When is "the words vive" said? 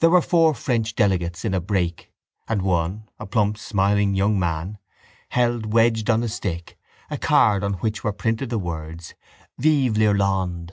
8.48-9.98